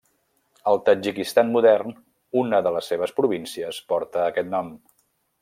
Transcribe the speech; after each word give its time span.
Al 0.69 0.79
Tadjikistan 0.87 1.51
modern 1.57 1.93
una 2.43 2.63
de 2.69 2.73
les 2.77 2.89
seves 2.93 3.15
províncies 3.21 3.83
porta 3.93 4.25
aquest 4.33 4.53
nom. 4.57 4.75